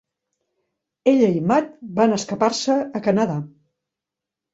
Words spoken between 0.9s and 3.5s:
Ella i Matt var escapar-se a Canadà.